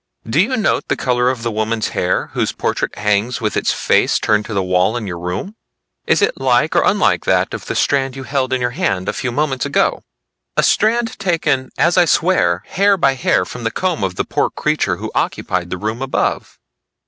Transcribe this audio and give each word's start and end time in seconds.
Do 0.27 0.41
you 0.41 0.57
note 0.57 0.85
the 0.87 0.95
color 0.95 1.29
of 1.29 1.43
the 1.43 1.51
woman's 1.51 1.89
hair 1.89 2.31
whose 2.33 2.53
portrait 2.53 2.95
hangs 2.95 3.39
with 3.39 3.55
its 3.55 3.71
face 3.71 4.17
turned 4.17 4.45
to 4.45 4.53
the 4.55 4.63
wall 4.63 4.97
in 4.97 5.05
your 5.05 5.19
room? 5.19 5.55
Is 6.07 6.23
it 6.23 6.39
like 6.41 6.75
or 6.75 6.81
unlike 6.83 7.25
that 7.25 7.53
of 7.53 7.67
the 7.67 7.75
strand 7.75 8.15
you 8.15 8.23
held 8.23 8.51
in 8.51 8.61
your 8.61 8.71
hand 8.71 9.07
a 9.07 9.13
few 9.13 9.31
moments 9.31 9.63
ago; 9.63 10.01
a 10.57 10.63
strand 10.63 11.19
taken 11.19 11.69
as 11.77 11.99
I 11.99 12.05
swear, 12.05 12.63
hair 12.65 12.97
by 12.97 13.13
hair 13.13 13.45
from 13.45 13.63
the 13.63 13.69
comb 13.69 14.03
of 14.03 14.15
the 14.15 14.25
poor 14.25 14.49
creature 14.49 14.95
who 14.97 15.11
occupied 15.13 15.69
the 15.69 15.77
room 15.77 16.01
above. 16.01 16.57